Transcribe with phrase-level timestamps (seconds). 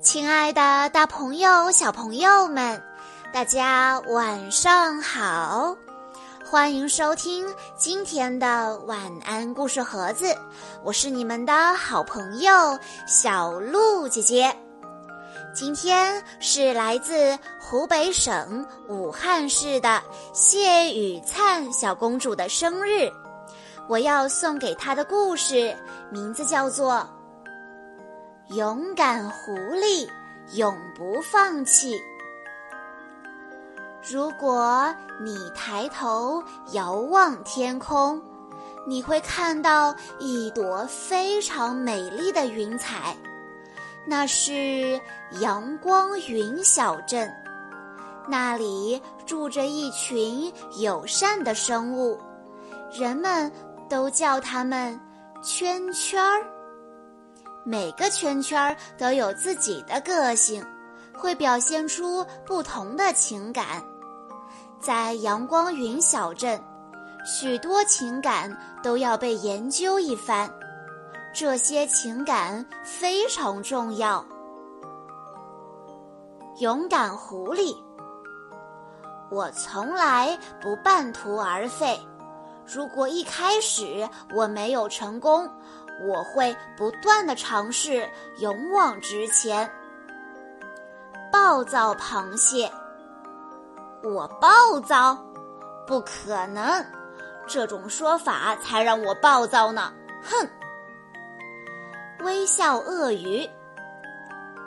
[0.00, 2.82] 亲爱的，大朋友、小朋友们，
[3.34, 5.76] 大家晚上好！
[6.42, 7.46] 欢迎收听
[7.76, 10.34] 今天的晚安故事盒子，
[10.82, 14.56] 我是你们的好朋友小鹿姐姐。
[15.54, 23.12] 今天是来自湖北省武汉市的谢雨灿小公主的生日，
[23.86, 25.76] 我要送给她的故事
[26.10, 27.06] 名字叫做。
[28.50, 30.08] 勇敢狐狸
[30.54, 31.96] 永不放弃。
[34.10, 34.92] 如果
[35.22, 36.42] 你抬头
[36.72, 38.20] 遥望天空，
[38.88, 43.16] 你会看到一朵非常美丽的云彩，
[44.04, 45.00] 那是
[45.40, 47.32] 阳光云小镇。
[48.26, 52.18] 那里住着一群友善的生物，
[52.90, 53.50] 人们
[53.88, 55.00] 都叫它们
[55.40, 56.44] 圈圈儿。
[57.64, 60.64] 每个圈圈都有自己的个性，
[61.14, 63.82] 会表现出不同的情感。
[64.80, 66.58] 在阳光云小镇，
[67.24, 70.50] 许多情感都要被研究一番，
[71.34, 74.24] 这些情感非常重要。
[76.60, 77.76] 勇敢狐狸，
[79.30, 82.00] 我从来不半途而废。
[82.66, 85.48] 如果一开始我没有成功，
[86.00, 89.70] 我会不断的尝试，勇往直前。
[91.30, 92.70] 暴躁螃蟹，
[94.02, 95.16] 我暴躁？
[95.86, 96.84] 不可能，
[97.46, 99.92] 这种说法才让我暴躁呢！
[100.22, 100.48] 哼。
[102.24, 103.48] 微笑鳄鱼，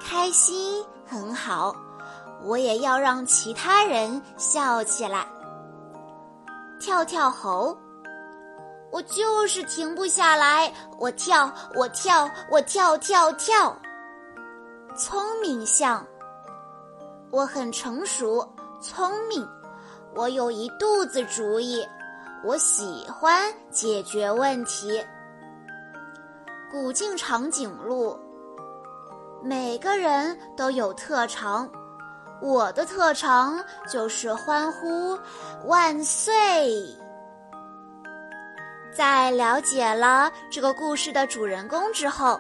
[0.02, 1.76] 开心很好，
[2.44, 5.26] 我也要让其他人笑起来。
[6.80, 7.78] 跳跳猴。
[8.94, 13.76] 我就是停不下来，我跳，我跳，我跳跳跳。
[14.96, 16.06] 聪明象，
[17.32, 18.48] 我很成熟，
[18.80, 19.50] 聪明，
[20.14, 21.84] 我有一肚子主意，
[22.44, 25.04] 我喜欢解决问题。
[26.72, 28.16] 古镜长颈鹿，
[29.42, 31.68] 每个人都有特长，
[32.40, 33.60] 我的特长
[33.90, 35.18] 就是欢呼
[35.66, 36.96] 万岁。
[38.96, 42.40] 在了解了这个故事的主人公之后，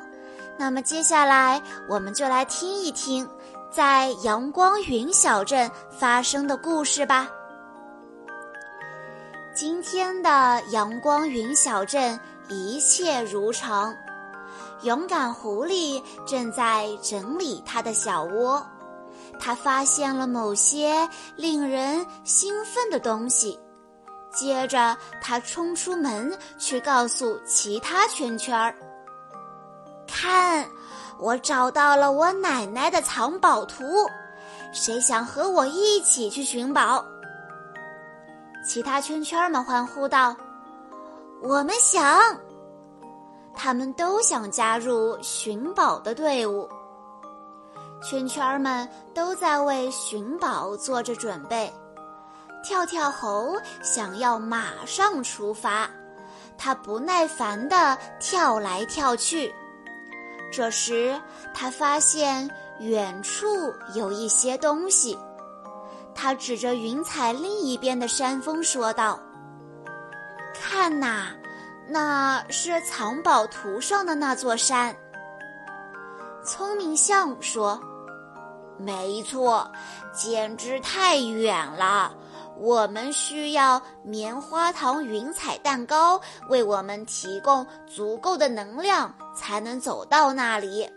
[0.58, 3.28] 那么接下来我们就来听一听
[3.72, 7.28] 在阳光云小镇发生的故事吧。
[9.56, 12.19] 今天的阳光云小镇
[12.50, 13.96] 一切如常，
[14.81, 18.63] 勇敢狐狸正在整理它的小窝，
[19.40, 23.59] 它发现了某些令人兴奋的东西。
[24.34, 28.76] 接着，他冲出门去告诉其他圈圈儿
[30.08, 30.68] ：“看，
[31.20, 34.10] 我找到了我奶奶的藏宝图，
[34.74, 37.06] 谁想和我一起去寻宝？”
[38.66, 40.36] 其他圈圈们欢呼道
[41.44, 42.20] ：“我们想！”
[43.56, 46.68] 他们都想加入寻宝的队伍。
[48.02, 51.72] 圈圈们都在为寻宝做着准备。
[52.63, 55.90] 跳跳猴想要马上出发，
[56.57, 59.53] 他不耐烦地跳来跳去。
[60.51, 61.19] 这时，
[61.53, 63.46] 他发现远处
[63.94, 65.18] 有一些东西，
[66.16, 69.19] 他指着云彩另一边的山峰说道
[70.53, 71.28] ：“看呐，
[71.90, 74.95] 那是藏宝图上的那座山。”
[76.45, 77.81] 聪明象说
[78.78, 79.69] ：“没错，
[80.13, 82.13] 简直太远了。”
[82.58, 86.19] 我们需要棉花糖云彩蛋糕
[86.50, 90.90] 为我们提供足够的能量，才能走到那里。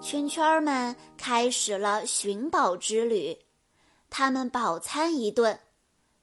[0.00, 3.36] 圈圈们开始了寻宝之旅，
[4.10, 5.58] 他们饱餐一顿，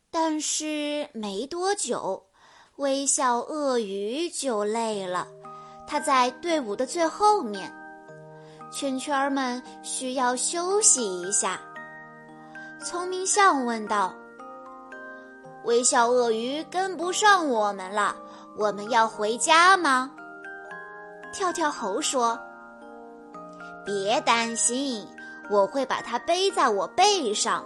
[0.09, 2.27] 但是没多久，
[2.77, 5.27] 微笑鳄鱼就累了，
[5.87, 7.73] 它在队伍的最后面。
[8.71, 11.61] 圈圈们需要休息一下。
[12.83, 14.13] 聪明象问道
[15.65, 18.15] ：“微笑鳄鱼跟不上我们了，
[18.57, 20.11] 我们要回家吗？”
[21.33, 22.39] 跳跳猴说
[23.85, 25.07] ：“别担心，
[25.49, 27.65] 我会把它背在我背上。”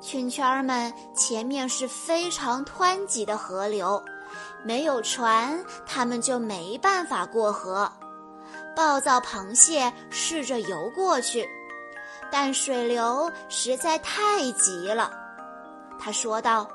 [0.00, 4.02] 圈圈们前面是非常湍急的河流，
[4.62, 7.90] 没有船，他们就没办法过河。
[8.74, 11.48] 暴躁螃蟹试着游过去。
[12.30, 15.10] 但水流实在太急了，
[15.98, 16.68] 他说道：“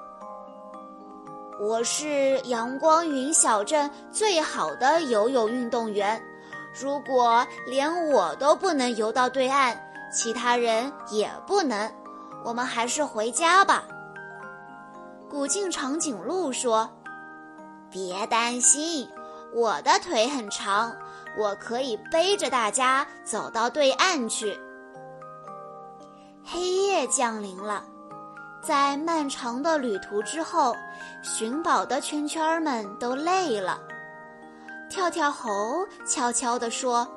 [1.60, 6.22] 我是阳光云小镇最好的游泳运动员，
[6.82, 9.78] 如果连我都不能游到对岸，
[10.14, 11.92] 其他人也不能，
[12.46, 13.84] 我们还是回家吧。”
[15.30, 16.90] 古镜长颈鹿说
[17.92, 19.10] ：“别担心，
[19.54, 20.96] 我的腿很长，
[21.38, 24.58] 我可以背着大家走到对岸去。”
[26.52, 27.84] 黑夜降临了，
[28.64, 30.76] 在漫长的旅途之后，
[31.22, 33.80] 寻宝的圈圈们都累了。
[34.90, 37.08] 跳跳猴悄悄地说：“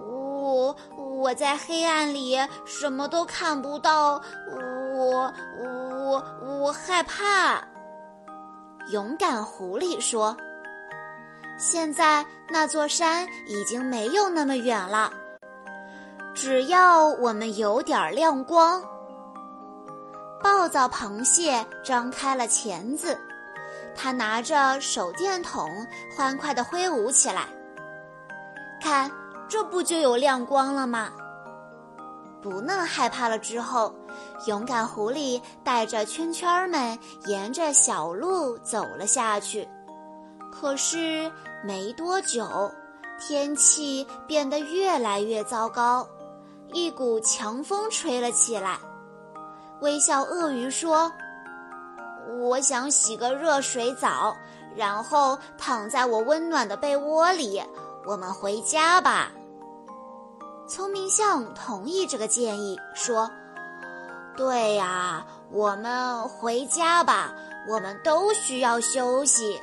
[0.00, 5.30] 我我在黑暗里什么都看不到，我
[5.60, 7.62] 我我害怕。”
[8.90, 10.34] 勇敢狐狸说
[11.58, 15.12] ：“现在那座山已经没有那么远了。”
[16.34, 18.82] 只要我们有点亮光，
[20.42, 23.16] 暴躁螃蟹张开了钳子，
[23.94, 25.70] 它拿着手电筒
[26.16, 27.46] 欢快地挥舞起来。
[28.82, 29.08] 看，
[29.48, 31.12] 这不就有亮光了吗？
[32.42, 33.94] 不那么害怕了之后，
[34.46, 39.66] 勇敢狐狸带着圈圈们沿着小路走了下去。
[40.52, 41.30] 可是
[41.64, 42.70] 没多久，
[43.20, 46.06] 天气变得越来越糟糕。
[46.72, 48.78] 一股强风吹了起来，
[49.80, 51.12] 微笑鳄鱼说
[52.40, 54.36] ：“我想洗个热水澡，
[54.74, 57.62] 然后躺在我温暖的被窝里。
[58.06, 59.30] 我们回家吧。”
[60.66, 63.30] 聪明象同意这个建议，说
[64.36, 67.34] ：“对呀，我们回家吧。
[67.68, 69.60] 我们都需要休息。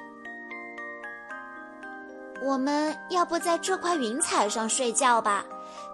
[2.41, 5.45] 我们要不在这块云彩上睡觉吧？”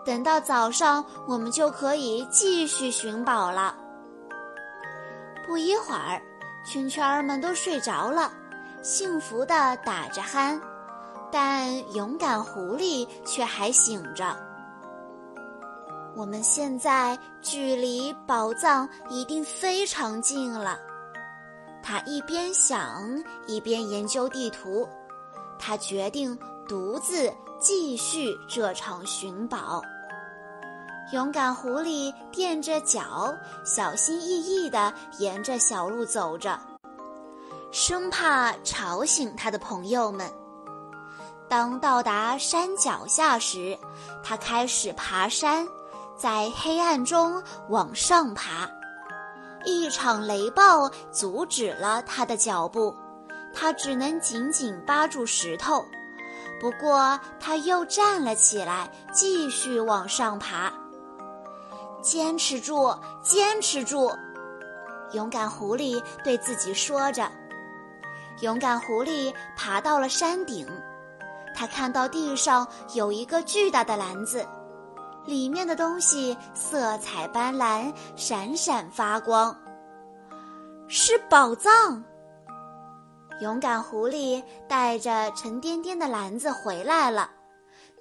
[0.07, 3.75] 等到早上，我们就可以继续寻宝了。
[5.45, 6.21] 不一会儿，
[6.65, 8.31] 圈圈儿们都睡着了，
[8.81, 10.57] 幸福的打着鼾，
[11.29, 14.33] 但勇敢狐狸却还醒着。
[16.15, 20.79] 我们现在距离宝藏一定非常近了。
[21.83, 23.03] 他一边想，
[23.45, 24.87] 一边研究地图。
[25.59, 27.29] 他决定独自
[27.59, 29.81] 继续这场寻宝。
[31.13, 33.33] 勇敢狐狸垫着脚，
[33.63, 36.59] 小心翼翼地沿着小路走着，
[37.71, 40.29] 生怕吵醒他的朋友们。
[41.47, 43.77] 当到达山脚下时，
[44.21, 45.65] 他开始爬山，
[46.17, 48.69] 在黑暗中往上爬。
[49.63, 52.93] 一场雷暴阻止了他的脚步，
[53.53, 55.85] 他只能紧紧扒住石头。
[56.59, 60.73] 不过，他又站了起来，继续往上爬。
[62.07, 64.09] 坚持住，坚持住！
[65.11, 67.29] 勇敢狐狸对自己说着。
[68.39, 70.65] 勇敢狐狸爬到了山顶，
[71.53, 74.47] 他看到地上有一个巨大的篮子，
[75.25, 79.53] 里面的东西色彩斑斓，闪闪发光，
[80.87, 82.01] 是宝藏。
[83.41, 87.29] 勇敢狐狸带着沉甸甸的篮子回来了，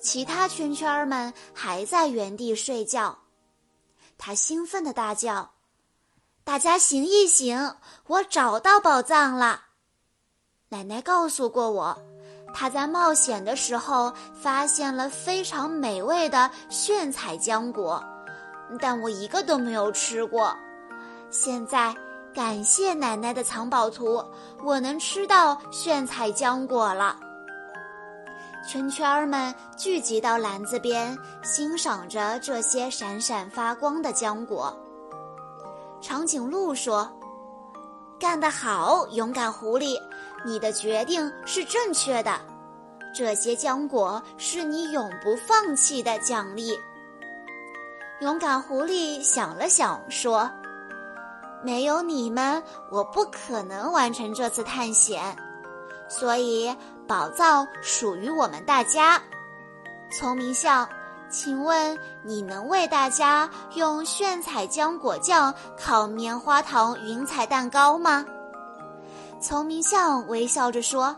[0.00, 3.18] 其他圈圈们还在原地睡觉。
[4.18, 5.50] 他兴奋地大叫
[6.42, 7.74] ：“大家醒一醒！
[8.06, 9.62] 我找到宝藏了！
[10.68, 11.98] 奶奶告诉过我，
[12.54, 18.02] 她在冒险的时候发现了非常美味的炫彩浆果，
[18.80, 20.56] 但我一个都没有吃过。
[21.30, 21.94] 现在
[22.34, 24.24] 感谢奶奶的藏宝图，
[24.62, 27.20] 我能吃到炫彩浆果了。”
[28.66, 34.76] 圈圈儿们聚集到篮子边，欣赏着这些闪闪发光的浆果。
[36.00, 37.08] 长颈鹿说
[38.18, 39.96] ：“干得好，勇敢狐狸！
[40.44, 42.40] 你的决定是正确的。
[43.14, 46.76] 这些浆果是你永不放弃的奖励。”
[48.20, 50.50] 勇敢狐狸想了想，说
[51.62, 55.36] ：“没有你们，我不可能完成这次探险。”
[56.08, 56.74] 所以，
[57.06, 59.20] 宝藏属于我们大家。
[60.10, 60.88] 聪明象，
[61.30, 68.24] 请问你能为大家用炫彩浆果酱烤棉花糖云彩蛋糕吗？
[69.40, 71.14] 聪明象微笑着说：“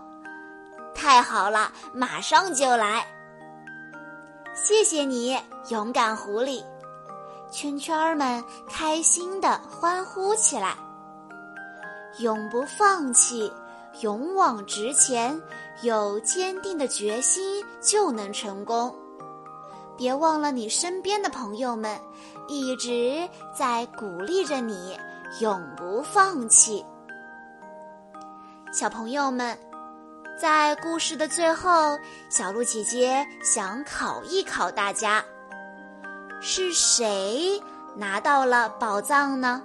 [0.94, 3.06] 太好了，马上就来。”
[4.54, 6.62] 谢谢你，勇敢狐狸！
[7.50, 10.74] 圈圈儿们开心地欢呼起来。
[12.18, 13.50] 永不放弃。
[14.00, 15.40] 勇往直前，
[15.82, 18.94] 有坚定的决心就能成功。
[19.96, 21.98] 别忘了，你身边的朋友们
[22.46, 24.96] 一直在鼓励着你，
[25.40, 26.84] 永不放弃。
[28.72, 29.58] 小朋友们，
[30.40, 31.98] 在故事的最后，
[32.30, 35.24] 小鹿姐姐想考一考大家：
[36.40, 37.60] 是谁
[37.96, 39.60] 拿到了宝藏呢？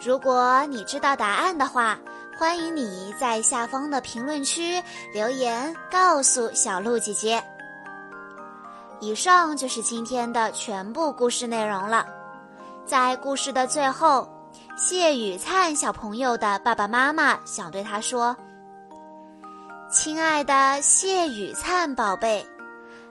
[0.00, 1.98] 如果你知道答案的话，
[2.40, 4.82] 欢迎你在下方的评论区
[5.12, 7.44] 留言告诉小鹿姐姐。
[8.98, 12.06] 以上就是今天的全部故事内容了。
[12.86, 14.26] 在故事的最后，
[14.74, 18.34] 谢雨灿小朋友的爸爸妈妈想对他说
[19.92, 22.46] ：“亲爱的谢雨灿宝贝，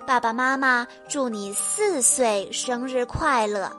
[0.07, 3.71] 爸爸妈妈祝你四岁生日快乐！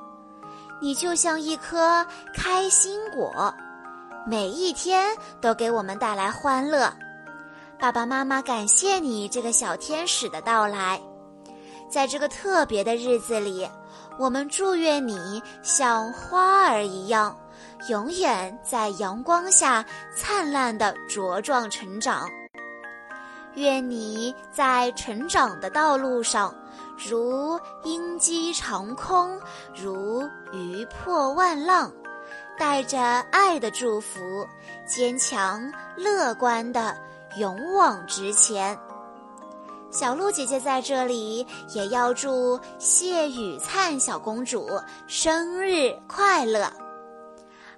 [0.80, 3.52] 你就像一颗开心果，
[4.26, 6.92] 每一天都给我们带来欢乐。
[7.78, 11.00] 爸爸妈妈感谢你这个小天使的到来，
[11.90, 13.68] 在这个特别的日子里。”
[14.18, 17.34] 我们祝愿你像花儿一样，
[17.88, 19.82] 永远在阳光下
[20.14, 22.28] 灿烂的茁壮成长。
[23.54, 26.54] 愿你在成长的道路上，
[26.98, 29.40] 如鹰击长空，
[29.74, 31.90] 如鱼破万浪，
[32.60, 33.00] 带着
[33.32, 34.46] 爱的祝福，
[34.86, 36.94] 坚强乐观的
[37.38, 38.78] 勇往直前。
[39.90, 44.68] 小鹿姐姐在这里也要祝谢雨灿小公主
[45.06, 46.70] 生日快乐。